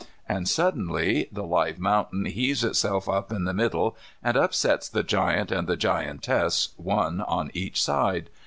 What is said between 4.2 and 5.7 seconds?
and upsets the giant and